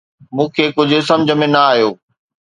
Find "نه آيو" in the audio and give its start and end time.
1.55-1.91